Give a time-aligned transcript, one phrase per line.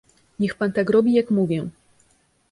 [0.39, 1.67] "Niech pan tak robi, jak mówię."